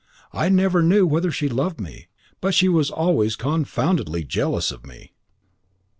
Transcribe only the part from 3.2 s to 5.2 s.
confoundedly jealous of me."